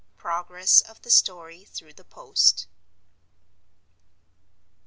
[0.17, 2.65] PROGRESS OF THE STORY THROUGH THE POST.